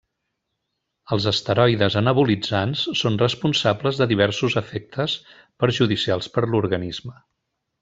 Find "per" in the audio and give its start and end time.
6.39-6.47